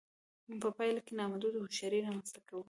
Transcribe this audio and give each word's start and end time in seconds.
په 0.63 0.69
پایله 0.77 1.01
کې 1.05 1.11
نامحدوده 1.19 1.57
هوښیاري 1.61 1.99
رامنځته 2.05 2.39
کوي 2.47 2.59